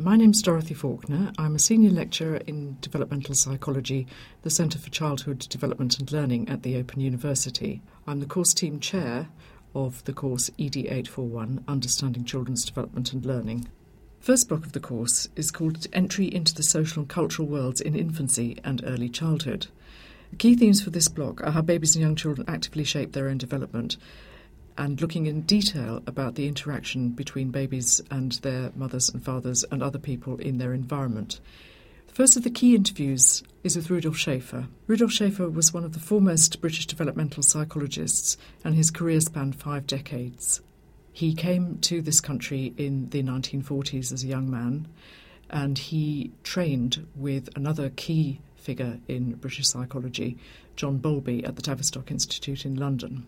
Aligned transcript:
My 0.00 0.14
name's 0.14 0.42
Dorothy 0.42 0.74
Faulkner. 0.74 1.32
I'm 1.38 1.56
a 1.56 1.58
senior 1.58 1.90
lecturer 1.90 2.36
in 2.46 2.78
developmental 2.80 3.34
psychology, 3.34 4.06
the 4.42 4.48
Centre 4.48 4.78
for 4.78 4.90
Childhood 4.90 5.40
Development 5.40 5.98
and 5.98 6.12
Learning 6.12 6.48
at 6.48 6.62
the 6.62 6.76
Open 6.76 7.00
University. 7.00 7.82
I'm 8.06 8.20
the 8.20 8.26
course 8.26 8.54
team 8.54 8.78
chair 8.78 9.28
of 9.74 10.04
the 10.04 10.12
course 10.12 10.50
ED 10.56 10.76
841 10.76 11.64
Understanding 11.66 12.24
Children's 12.24 12.64
Development 12.64 13.12
and 13.12 13.26
Learning. 13.26 13.66
First 14.20 14.48
block 14.48 14.64
of 14.64 14.70
the 14.70 14.78
course 14.78 15.28
is 15.34 15.50
called 15.50 15.84
Entry 15.92 16.32
into 16.32 16.54
the 16.54 16.62
Social 16.62 17.00
and 17.00 17.08
Cultural 17.08 17.48
Worlds 17.48 17.80
in 17.80 17.96
Infancy 17.96 18.56
and 18.62 18.80
Early 18.86 19.08
Childhood. 19.08 19.66
The 20.30 20.36
key 20.36 20.54
themes 20.54 20.80
for 20.80 20.90
this 20.90 21.08
block 21.08 21.42
are 21.42 21.50
how 21.50 21.62
babies 21.62 21.96
and 21.96 22.04
young 22.04 22.14
children 22.14 22.48
actively 22.48 22.84
shape 22.84 23.14
their 23.14 23.28
own 23.28 23.38
development 23.38 23.96
and 24.78 25.00
looking 25.02 25.26
in 25.26 25.42
detail 25.42 26.00
about 26.06 26.36
the 26.36 26.46
interaction 26.46 27.10
between 27.10 27.50
babies 27.50 28.00
and 28.12 28.32
their 28.32 28.70
mothers 28.76 29.08
and 29.08 29.24
fathers 29.24 29.64
and 29.72 29.82
other 29.82 29.98
people 29.98 30.36
in 30.36 30.58
their 30.58 30.72
environment. 30.72 31.40
The 32.06 32.14
first 32.14 32.36
of 32.36 32.44
the 32.44 32.50
key 32.50 32.76
interviews 32.76 33.42
is 33.64 33.76
with 33.76 33.90
Rudolph 33.90 34.16
Schaffer. 34.16 34.68
Rudolph 34.86 35.12
Schaffer 35.12 35.50
was 35.50 35.74
one 35.74 35.84
of 35.84 35.94
the 35.94 36.00
foremost 36.00 36.60
British 36.60 36.86
developmental 36.86 37.42
psychologists, 37.42 38.38
and 38.64 38.76
his 38.76 38.92
career 38.92 39.20
spanned 39.20 39.56
five 39.56 39.86
decades. 39.86 40.62
He 41.12 41.34
came 41.34 41.78
to 41.80 42.00
this 42.00 42.20
country 42.20 42.72
in 42.76 43.10
the 43.10 43.24
1940s 43.24 44.12
as 44.12 44.22
a 44.22 44.28
young 44.28 44.48
man, 44.48 44.86
and 45.50 45.76
he 45.76 46.30
trained 46.44 47.04
with 47.16 47.48
another 47.56 47.90
key 47.90 48.40
figure 48.54 49.00
in 49.08 49.32
British 49.34 49.66
psychology, 49.66 50.38
John 50.76 50.98
Bowlby, 50.98 51.44
at 51.44 51.56
the 51.56 51.62
Tavistock 51.62 52.12
Institute 52.12 52.64
in 52.64 52.76
London. 52.76 53.26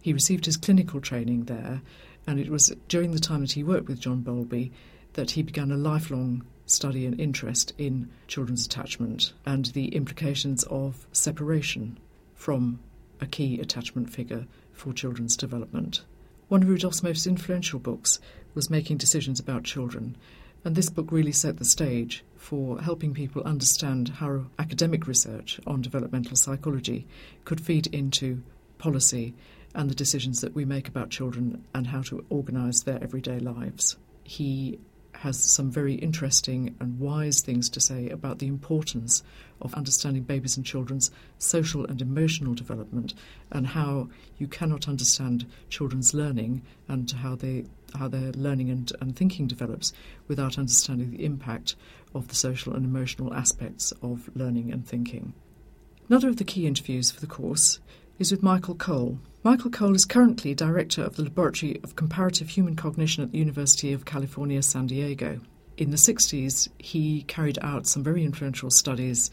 He 0.00 0.12
received 0.12 0.46
his 0.46 0.56
clinical 0.56 1.00
training 1.00 1.44
there, 1.44 1.82
and 2.26 2.38
it 2.38 2.50
was 2.50 2.74
during 2.88 3.12
the 3.12 3.18
time 3.18 3.40
that 3.40 3.52
he 3.52 3.64
worked 3.64 3.88
with 3.88 4.00
John 4.00 4.20
Bowlby 4.20 4.72
that 5.14 5.32
he 5.32 5.42
began 5.42 5.72
a 5.72 5.76
lifelong 5.76 6.44
study 6.66 7.06
and 7.06 7.18
interest 7.18 7.72
in 7.78 8.08
children's 8.26 8.66
attachment 8.66 9.32
and 9.46 9.66
the 9.66 9.88
implications 9.88 10.62
of 10.64 11.06
separation 11.12 11.98
from 12.34 12.78
a 13.20 13.26
key 13.26 13.58
attachment 13.60 14.10
figure 14.10 14.46
for 14.72 14.92
children's 14.92 15.36
development. 15.36 16.02
One 16.48 16.62
of 16.62 16.68
Rudolph's 16.68 17.02
most 17.02 17.26
influential 17.26 17.78
books 17.78 18.20
was 18.54 18.70
Making 18.70 18.96
Decisions 18.96 19.40
About 19.40 19.64
Children, 19.64 20.16
and 20.64 20.76
this 20.76 20.90
book 20.90 21.10
really 21.10 21.32
set 21.32 21.58
the 21.58 21.64
stage 21.64 22.24
for 22.36 22.80
helping 22.80 23.14
people 23.14 23.42
understand 23.42 24.08
how 24.08 24.46
academic 24.58 25.06
research 25.06 25.60
on 25.66 25.82
developmental 25.82 26.36
psychology 26.36 27.06
could 27.44 27.60
feed 27.60 27.86
into 27.88 28.42
policy 28.78 29.34
and 29.78 29.88
the 29.88 29.94
decisions 29.94 30.40
that 30.40 30.56
we 30.56 30.64
make 30.64 30.88
about 30.88 31.08
children 31.08 31.64
and 31.72 31.86
how 31.86 32.02
to 32.02 32.24
organise 32.30 32.82
their 32.82 33.00
everyday 33.00 33.38
lives. 33.38 33.96
He 34.24 34.80
has 35.14 35.38
some 35.38 35.70
very 35.70 35.94
interesting 35.94 36.74
and 36.80 36.98
wise 36.98 37.40
things 37.40 37.70
to 37.70 37.80
say 37.80 38.08
about 38.08 38.40
the 38.40 38.48
importance 38.48 39.22
of 39.60 39.74
understanding 39.74 40.24
babies 40.24 40.56
and 40.56 40.66
children's 40.66 41.12
social 41.38 41.84
and 41.86 42.02
emotional 42.02 42.54
development 42.54 43.14
and 43.52 43.68
how 43.68 44.08
you 44.36 44.48
cannot 44.48 44.88
understand 44.88 45.46
children's 45.68 46.12
learning 46.12 46.62
and 46.88 47.12
how 47.12 47.36
they 47.36 47.64
how 47.94 48.08
their 48.08 48.32
learning 48.32 48.70
and, 48.70 48.92
and 49.00 49.16
thinking 49.16 49.46
develops 49.46 49.92
without 50.26 50.58
understanding 50.58 51.12
the 51.12 51.24
impact 51.24 51.76
of 52.14 52.28
the 52.28 52.34
social 52.34 52.74
and 52.74 52.84
emotional 52.84 53.32
aspects 53.32 53.92
of 54.02 54.28
learning 54.34 54.72
and 54.72 54.86
thinking. 54.86 55.32
Another 56.08 56.28
of 56.28 56.36
the 56.36 56.44
key 56.44 56.66
interviews 56.66 57.10
for 57.12 57.20
the 57.20 57.26
course 57.26 57.78
is 58.18 58.32
with 58.32 58.42
Michael 58.42 58.74
Cole. 58.74 59.18
Michael 59.44 59.70
Cole 59.70 59.94
is 59.94 60.04
currently 60.04 60.52
director 60.52 61.00
of 61.00 61.14
the 61.14 61.22
Laboratory 61.22 61.78
of 61.84 61.94
Comparative 61.94 62.48
Human 62.48 62.74
Cognition 62.74 63.22
at 63.22 63.30
the 63.30 63.38
University 63.38 63.92
of 63.92 64.04
California, 64.04 64.60
San 64.62 64.88
Diego. 64.88 65.40
In 65.76 65.92
the 65.92 65.96
60s, 65.96 66.68
he 66.78 67.22
carried 67.22 67.56
out 67.62 67.86
some 67.86 68.02
very 68.02 68.24
influential 68.24 68.68
studies 68.68 69.30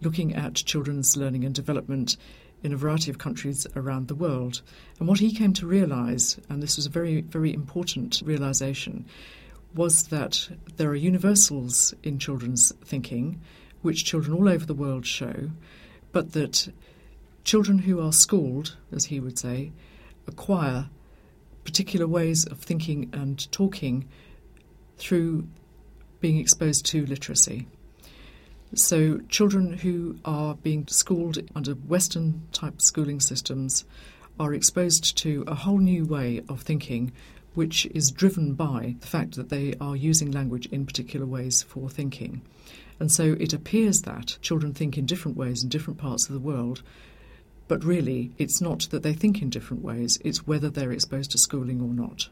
looking 0.00 0.34
at 0.34 0.54
children's 0.54 1.18
learning 1.18 1.44
and 1.44 1.54
development 1.54 2.16
in 2.62 2.72
a 2.72 2.78
variety 2.78 3.10
of 3.10 3.18
countries 3.18 3.66
around 3.76 4.08
the 4.08 4.14
world. 4.14 4.62
And 4.98 5.06
what 5.06 5.18
he 5.18 5.34
came 5.34 5.52
to 5.52 5.66
realize, 5.66 6.38
and 6.48 6.62
this 6.62 6.76
was 6.76 6.86
a 6.86 6.90
very, 6.90 7.20
very 7.20 7.52
important 7.52 8.22
realization, 8.24 9.04
was 9.74 10.04
that 10.04 10.48
there 10.78 10.88
are 10.88 10.94
universals 10.94 11.92
in 12.02 12.18
children's 12.18 12.72
thinking, 12.86 13.38
which 13.82 14.06
children 14.06 14.34
all 14.34 14.48
over 14.48 14.64
the 14.64 14.72
world 14.72 15.04
show, 15.04 15.50
but 16.10 16.32
that 16.32 16.72
Children 17.44 17.78
who 17.80 18.00
are 18.00 18.12
schooled, 18.12 18.76
as 18.92 19.06
he 19.06 19.20
would 19.20 19.38
say, 19.38 19.72
acquire 20.26 20.88
particular 21.64 22.06
ways 22.06 22.44
of 22.46 22.58
thinking 22.58 23.10
and 23.12 23.50
talking 23.52 24.08
through 24.98 25.46
being 26.20 26.38
exposed 26.38 26.86
to 26.86 27.06
literacy. 27.06 27.66
So, 28.74 29.18
children 29.28 29.74
who 29.74 30.18
are 30.24 30.54
being 30.54 30.86
schooled 30.88 31.38
under 31.54 31.72
Western 31.72 32.42
type 32.52 32.80
schooling 32.80 33.20
systems 33.20 33.84
are 34.40 34.54
exposed 34.54 35.16
to 35.18 35.44
a 35.46 35.54
whole 35.54 35.78
new 35.78 36.06
way 36.06 36.40
of 36.48 36.62
thinking, 36.62 37.12
which 37.54 37.84
is 37.86 38.10
driven 38.10 38.54
by 38.54 38.96
the 39.00 39.06
fact 39.06 39.36
that 39.36 39.50
they 39.50 39.74
are 39.78 39.94
using 39.94 40.30
language 40.30 40.66
in 40.66 40.86
particular 40.86 41.26
ways 41.26 41.62
for 41.62 41.90
thinking. 41.90 42.40
And 42.98 43.12
so 43.12 43.36
it 43.38 43.52
appears 43.52 44.02
that 44.02 44.38
children 44.40 44.72
think 44.72 44.96
in 44.96 45.04
different 45.04 45.36
ways 45.36 45.62
in 45.62 45.68
different 45.68 45.98
parts 45.98 46.26
of 46.26 46.32
the 46.32 46.40
world, 46.40 46.82
but 47.72 47.84
really, 47.84 48.30
it's 48.36 48.60
not 48.60 48.80
that 48.90 49.02
they 49.02 49.14
think 49.14 49.40
in 49.40 49.48
different 49.48 49.82
ways, 49.82 50.18
it's 50.22 50.46
whether 50.46 50.68
they're 50.68 50.92
exposed 50.92 51.30
to 51.30 51.38
schooling 51.38 51.80
or 51.80 51.94
not. 51.94 52.28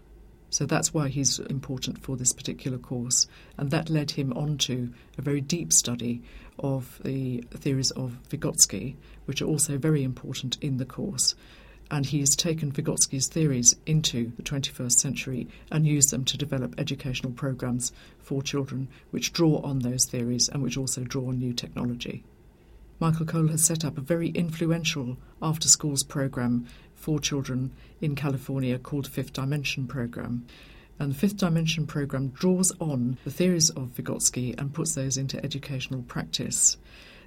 So 0.51 0.67
that's 0.67 0.93
why 0.93 1.09
he's 1.09 1.39
important 1.39 2.03
for 2.03 2.15
this 2.15 2.35
particular 2.35 2.77
course. 2.77 3.27
And 3.57 3.71
that 3.71 3.89
led 3.89 4.11
him 4.11 4.35
on 4.35 4.59
to 4.59 4.93
a 5.17 5.23
very 5.23 5.41
deep 5.41 5.73
study 5.73 6.21
of 6.59 7.01
the 7.03 7.41
theories 7.55 7.91
of 7.93 8.19
Vygotsky, 8.29 8.97
which 9.25 9.41
are 9.41 9.47
also 9.47 9.79
very 9.79 10.05
important 10.05 10.59
in 10.61 10.77
the 10.77 10.85
course. 10.85 11.35
And 11.91 12.05
he 12.05 12.21
has 12.21 12.37
taken 12.37 12.71
Vygotsky's 12.71 13.29
theories 13.29 13.77
into 13.87 14.33
the 14.37 14.43
21st 14.43 14.93
century 14.93 15.49
and 15.71 15.87
used 15.87 16.11
them 16.11 16.27
to 16.27 16.37
develop 16.37 16.79
educational 16.79 17.33
programs 17.33 17.93
for 18.19 18.43
children 18.43 18.89
which 19.11 19.33
draw 19.33 19.63
on 19.63 19.79
those 19.79 20.05
theories 20.05 20.51
and 20.51 20.63
which 20.63 20.77
also 20.77 21.03
draw 21.03 21.29
on 21.29 21.39
new 21.39 21.55
technology. 21.55 22.25
Michael 23.01 23.25
Cole 23.25 23.49
has 23.49 23.65
set 23.65 23.83
up 23.83 23.97
a 23.97 24.03
very 24.03 24.29
influential 24.29 25.17
after 25.41 25.69
schools 25.69 26.03
program 26.03 26.67
for 26.95 27.19
children 27.19 27.73
in 28.03 28.15
California 28.15 28.79
called 28.79 29.09
Fifth 29.09 29.33
Dimension 29.33 29.87
Program. 29.87 30.47
And 30.99 31.13
the 31.13 31.17
Fifth 31.19 31.39
Dimension 31.39 31.87
program 31.87 32.29
draws 32.29 32.73
on 32.79 33.17
the 33.25 33.31
theories 33.31 33.71
of 33.71 33.95
Vygotsky 33.95 34.55
and 34.61 34.75
puts 34.75 34.95
those 34.95 35.17
into 35.17 35.43
educational 35.43 36.03
practice. 36.03 36.77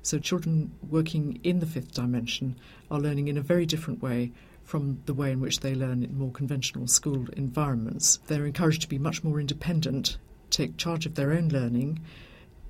So 0.04 0.20
children 0.20 0.74
working 0.88 1.40
in 1.44 1.60
the 1.60 1.66
fifth 1.66 1.94
dimension 1.94 2.56
are 2.92 3.00
learning 3.00 3.30
in 3.30 3.38
a 3.38 3.42
very 3.42 3.66
different 3.66 4.04
way 4.04 4.32
from 4.64 5.02
the 5.08 5.14
way 5.16 5.32
in 5.32 5.40
which 5.40 5.62
they 5.62 5.74
learn 5.74 6.04
in 6.04 6.16
more 6.16 6.32
conventional 6.32 6.88
school 6.88 7.26
environments. 7.36 8.20
They're 8.28 8.46
encouraged 8.46 8.84
to 8.84 8.90
be 8.90 9.00
much 9.00 9.24
more 9.24 9.40
independent, 9.40 10.18
take 10.52 10.78
charge 10.78 11.08
of 11.08 11.16
their 11.16 11.32
own 11.32 11.50
learning, 11.50 12.00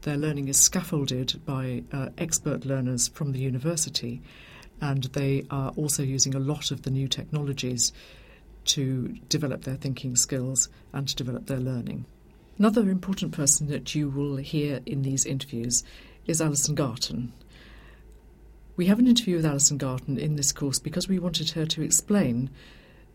their 0.04 0.18
learning 0.18 0.48
is 0.48 0.60
scaffolded 0.60 1.42
by 1.46 1.84
uh, 1.92 2.10
expert 2.18 2.66
learners 2.66 3.08
from 3.08 3.32
the 3.32 3.40
university, 3.40 4.22
and 4.82 5.04
they 5.06 5.46
are 5.50 5.72
also 5.72 6.04
using 6.04 6.36
a 6.36 6.40
lot 6.40 6.72
of 6.72 6.84
the 6.84 6.92
new 6.92 7.08
technologies 7.08 7.92
to 8.66 9.10
develop 9.30 9.64
their 9.64 9.76
thinking 9.76 10.16
skills 10.16 10.70
and 10.94 11.08
to 11.08 11.16
develop 11.16 11.48
their 11.48 11.60
learning. 11.60 12.06
Another 12.58 12.90
important 12.90 13.32
person 13.32 13.68
that 13.68 13.96
you 13.96 14.10
will 14.10 14.38
hear 14.38 14.82
in 14.86 15.02
these 15.02 15.26
interviews 15.26 15.84
is 16.26 16.42
Alison 16.42 16.76
Garton. 16.76 17.34
We 18.76 18.86
have 18.88 19.00
an 19.00 19.08
interview 19.08 19.38
with 19.38 19.46
Alison 19.46 19.78
Garton 19.78 20.18
in 20.18 20.36
this 20.36 20.52
course 20.52 20.80
because 20.80 21.08
we 21.08 21.20
wanted 21.20 21.52
her 21.52 21.66
to 21.66 21.82
explain 21.82 22.50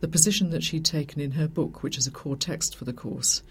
the 0.00 0.08
position 0.08 0.50
that 0.50 0.62
she'd 0.62 0.84
taken 0.84 1.20
in 1.20 1.32
her 1.32 1.48
book, 1.48 1.82
which 1.82 1.98
is 1.98 2.06
a 2.06 2.12
core 2.12 2.36
text 2.36 2.76
for 2.76 2.84
the 2.84 2.92
course. 2.92 3.42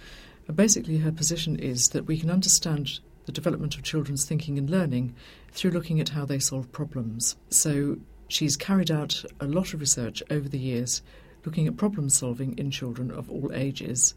And 0.48 0.56
basically, 0.56 0.98
her 1.00 1.12
position 1.12 1.58
is 1.58 1.90
that 1.90 2.06
we 2.06 2.18
can 2.18 2.30
understand 2.30 3.00
the 3.28 3.32
development 3.34 3.76
of 3.76 3.84
children's 3.84 4.26
thinking 4.26 4.58
and 4.58 4.70
learning 4.70 5.14
through 5.52 5.72
looking 5.72 6.00
at 6.00 6.10
how 6.10 6.26
they 6.26 6.40
solve 6.40 6.72
problems. 6.72 7.36
So 7.50 7.98
she's 8.30 8.56
carried 8.56 8.90
out 8.90 9.24
a 9.40 9.46
lot 9.46 9.74
of 9.74 9.82
research 9.82 10.24
over 10.32 10.48
the 10.50 10.58
years 10.58 11.02
looking 11.46 11.68
at 11.68 11.78
problem 11.78 12.10
solving 12.10 12.58
in 12.58 12.72
children 12.72 13.12
of 13.12 13.30
all 13.30 13.52
ages. 13.54 14.16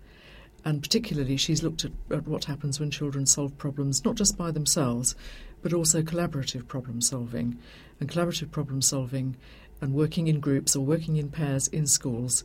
And 0.64 0.80
particularly, 0.80 1.36
she's 1.36 1.62
looked 1.62 1.84
at, 1.84 1.92
at, 2.10 2.28
what 2.28 2.44
happens 2.44 2.78
when 2.78 2.90
children 2.90 3.26
solve 3.26 3.56
problems 3.58 4.04
not 4.04 4.14
just 4.14 4.36
by 4.38 4.52
themselves, 4.52 5.16
but 5.62 5.72
also 5.72 6.02
collaborative 6.02 6.68
problem 6.68 7.00
solving. 7.00 7.58
And 7.98 8.08
collaborative 8.08 8.52
problem 8.52 8.80
solving 8.80 9.36
and 9.80 9.92
working 9.92 10.28
in 10.28 10.38
groups 10.38 10.76
or 10.76 10.84
working 10.84 11.16
in 11.16 11.30
pairs 11.30 11.66
in 11.68 11.86
schools 11.86 12.44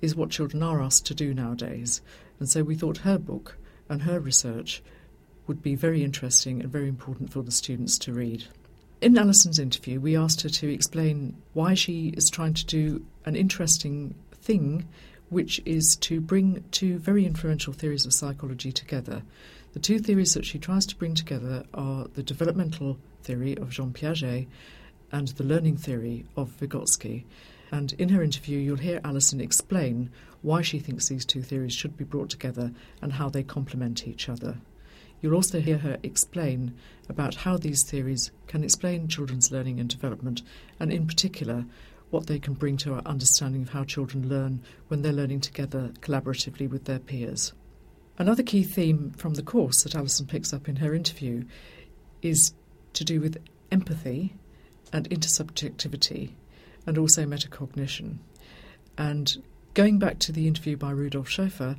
is 0.00 0.16
what 0.16 0.30
children 0.30 0.62
are 0.62 0.82
asked 0.82 1.06
to 1.06 1.14
do 1.14 1.34
nowadays. 1.34 2.00
And 2.40 2.48
so 2.48 2.64
we 2.64 2.74
thought 2.74 2.98
her 2.98 3.18
book 3.18 3.58
and 3.88 4.02
her 4.02 4.18
research 4.18 4.82
would 5.50 5.62
be 5.62 5.74
very 5.74 6.04
interesting 6.04 6.60
and 6.60 6.70
very 6.70 6.86
important 6.86 7.32
for 7.32 7.42
the 7.42 7.50
students 7.50 7.98
to 7.98 8.12
read. 8.12 8.44
In 9.00 9.18
Alison's 9.18 9.58
interview, 9.58 9.98
we 9.98 10.16
asked 10.16 10.42
her 10.42 10.48
to 10.48 10.72
explain 10.72 11.42
why 11.54 11.74
she 11.74 12.10
is 12.10 12.30
trying 12.30 12.54
to 12.54 12.64
do 12.64 13.04
an 13.24 13.34
interesting 13.34 14.14
thing 14.32 14.86
which 15.28 15.60
is 15.64 15.96
to 16.02 16.20
bring 16.20 16.62
two 16.70 16.98
very 16.98 17.26
influential 17.26 17.72
theories 17.72 18.06
of 18.06 18.12
psychology 18.12 18.70
together. 18.70 19.24
The 19.72 19.80
two 19.80 19.98
theories 19.98 20.34
that 20.34 20.46
she 20.46 20.60
tries 20.60 20.86
to 20.86 20.94
bring 20.94 21.16
together 21.16 21.64
are 21.74 22.06
the 22.14 22.22
developmental 22.22 22.96
theory 23.24 23.58
of 23.58 23.70
Jean 23.70 23.92
Piaget 23.92 24.46
and 25.10 25.26
the 25.28 25.42
learning 25.42 25.78
theory 25.78 26.26
of 26.36 26.56
Vygotsky. 26.60 27.24
And 27.72 27.92
in 27.94 28.10
her 28.10 28.22
interview, 28.22 28.60
you'll 28.60 28.76
hear 28.76 29.00
Alison 29.02 29.40
explain 29.40 30.10
why 30.42 30.62
she 30.62 30.78
thinks 30.78 31.08
these 31.08 31.24
two 31.24 31.42
theories 31.42 31.74
should 31.74 31.96
be 31.96 32.04
brought 32.04 32.30
together 32.30 32.70
and 33.02 33.14
how 33.14 33.28
they 33.28 33.42
complement 33.42 34.06
each 34.06 34.28
other. 34.28 34.58
You'll 35.20 35.34
also 35.34 35.60
hear 35.60 35.78
her 35.78 35.98
explain 36.02 36.74
about 37.08 37.34
how 37.34 37.56
these 37.56 37.84
theories 37.84 38.30
can 38.46 38.64
explain 38.64 39.08
children's 39.08 39.50
learning 39.50 39.78
and 39.80 39.88
development, 39.88 40.42
and 40.78 40.92
in 40.92 41.06
particular, 41.06 41.66
what 42.10 42.26
they 42.26 42.38
can 42.38 42.54
bring 42.54 42.76
to 42.78 42.94
our 42.94 43.02
understanding 43.06 43.62
of 43.62 43.70
how 43.70 43.84
children 43.84 44.28
learn 44.28 44.62
when 44.88 45.02
they're 45.02 45.12
learning 45.12 45.40
together 45.40 45.92
collaboratively 46.00 46.68
with 46.68 46.84
their 46.84 46.98
peers. 46.98 47.52
Another 48.18 48.42
key 48.42 48.64
theme 48.64 49.12
from 49.16 49.34
the 49.34 49.42
course 49.42 49.82
that 49.82 49.94
Alison 49.94 50.26
picks 50.26 50.52
up 50.52 50.68
in 50.68 50.76
her 50.76 50.94
interview 50.94 51.44
is 52.22 52.52
to 52.92 53.04
do 53.04 53.20
with 53.20 53.38
empathy 53.70 54.34
and 54.92 55.08
intersubjectivity 55.10 56.32
and 56.86 56.98
also 56.98 57.24
metacognition. 57.24 58.18
And 58.98 59.42
going 59.74 59.98
back 59.98 60.18
to 60.20 60.32
the 60.32 60.48
interview 60.48 60.76
by 60.76 60.90
Rudolph 60.90 61.28
Schaffer, 61.28 61.76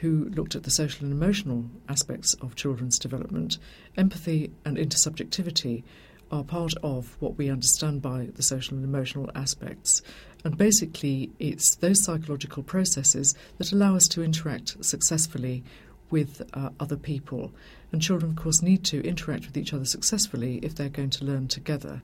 who 0.00 0.30
looked 0.30 0.54
at 0.54 0.62
the 0.62 0.70
social 0.70 1.04
and 1.04 1.12
emotional 1.12 1.66
aspects 1.88 2.34
of 2.34 2.54
children's 2.54 2.98
development, 2.98 3.58
empathy 3.96 4.50
and 4.64 4.76
intersubjectivity 4.76 5.82
are 6.30 6.44
part 6.44 6.72
of 6.82 7.16
what 7.20 7.36
we 7.36 7.50
understand 7.50 8.00
by 8.00 8.28
the 8.34 8.42
social 8.42 8.76
and 8.76 8.84
emotional 8.84 9.30
aspects. 9.34 10.00
And 10.44 10.56
basically, 10.56 11.30
it's 11.38 11.74
those 11.76 12.02
psychological 12.02 12.62
processes 12.62 13.34
that 13.58 13.72
allow 13.72 13.94
us 13.94 14.08
to 14.08 14.22
interact 14.22 14.82
successfully 14.82 15.64
with 16.08 16.42
uh, 16.54 16.70
other 16.78 16.96
people. 16.96 17.52
And 17.92 18.00
children, 18.00 18.30
of 18.30 18.36
course, 18.36 18.62
need 18.62 18.84
to 18.84 19.06
interact 19.06 19.46
with 19.46 19.56
each 19.56 19.74
other 19.74 19.84
successfully 19.84 20.60
if 20.62 20.74
they're 20.74 20.88
going 20.88 21.10
to 21.10 21.24
learn 21.24 21.48
together. 21.48 22.02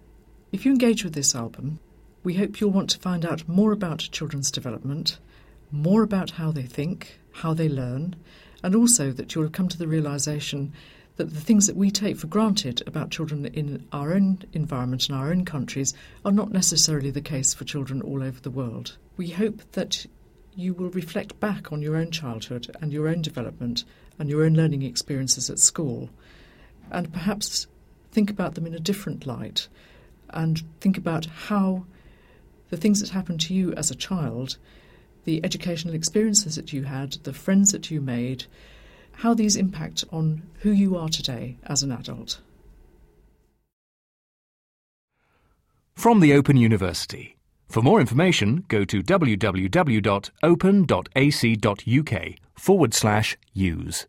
If 0.53 0.65
you 0.65 0.73
engage 0.73 1.03
with 1.03 1.15
this 1.15 1.35
album, 1.35 1.81
we 2.25 2.35
hope 2.35 2.61
you'll 2.61 2.71
want 2.71 2.91
to 2.91 2.99
find 2.99 3.25
out 3.25 3.49
more 3.49 3.73
about 3.73 4.09
children's 4.11 4.51
development, 4.51 5.19
more 5.71 6.03
about 6.03 6.33
how 6.33 6.51
they 6.51 6.63
think, 6.63 7.19
how 7.33 7.55
they 7.55 7.69
learn, 7.69 8.17
and 8.63 8.75
also 8.75 9.11
that 9.13 9.35
you'll 9.35 9.45
have 9.45 9.53
come 9.53 9.69
to 9.69 9.79
the 9.79 9.89
realization 9.89 10.73
that 11.17 11.33
the 11.33 11.41
things 11.41 11.67
that 11.67 11.77
we 11.77 11.91
take 11.91 12.17
for 12.17 12.27
granted 12.27 12.83
about 12.87 13.11
children 13.11 13.47
in 13.47 13.87
our 13.93 14.13
own 14.13 14.39
environment 14.53 15.09
and 15.09 15.19
our 15.19 15.31
own 15.31 15.45
countries 15.45 15.95
are 16.25 16.33
not 16.33 16.53
necessarily 16.53 17.11
the 17.11 17.21
case 17.21 17.55
for 17.55 17.65
children 17.65 18.03
all 18.03 18.23
over 18.23 18.41
the 18.41 18.51
world. 18.51 18.97
We 19.17 19.31
hope 19.31 19.63
that 19.73 20.07
you 20.55 20.75
will 20.75 20.91
reflect 20.91 21.39
back 21.41 21.73
on 21.73 21.83
your 21.83 21.97
own 21.97 22.11
childhood 22.11 22.75
and 22.81 22.93
your 22.93 23.09
own 23.09 23.23
development 23.23 23.85
and 24.19 24.29
your 24.29 24.45
own 24.45 24.55
learning 24.55 24.83
experiences 24.83 25.51
at 25.51 25.59
school, 25.59 26.11
and 26.91 27.13
perhaps 27.13 27.67
think 28.13 28.31
about 28.31 28.55
them 28.55 28.67
in 28.67 28.75
a 28.75 28.81
different 28.81 29.27
light 29.27 29.69
and 30.31 30.63
think 30.81 30.97
about 30.97 31.27
how 31.27 31.85
the 32.71 32.77
things 32.77 33.01
that 33.01 33.11
happened 33.11 33.41
to 33.41 33.55
you 33.55 33.73
as 33.75 33.91
a 33.91 33.95
child, 33.95 34.57
the 35.27 35.45
educational 35.45 35.95
experiences 35.95 36.57
that 36.57 36.73
you 36.73 36.85
had, 36.85 37.13
the 37.25 37.35
friends 37.35 37.73
that 37.73 37.91
you 37.91 38.01
made, 38.01 38.47
how 39.17 39.35
these 39.35 39.57
impact 39.57 40.05
on 40.11 40.43
who 40.61 40.71
you 40.71 40.97
are 40.97 41.11
today 41.11 41.59
as 41.65 41.83
an 41.83 41.93
adult. 41.93 42.41
From 45.95 46.21
the 46.21 46.33
Open 46.33 46.57
University. 46.57 47.37
For 47.69 47.83
more 47.83 48.01
information, 48.01 48.65
go 48.69 48.85
to 48.85 49.03
www.open.ac.uk 49.03 50.15
forward 52.55 52.95
slash 52.95 53.37
use. 53.53 54.07